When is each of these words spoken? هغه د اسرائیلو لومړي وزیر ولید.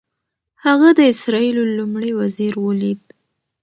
هغه 0.65 0.89
د 0.99 1.01
اسرائیلو 1.13 1.63
لومړي 1.77 2.11
وزیر 2.19 2.53
ولید. 2.65 3.01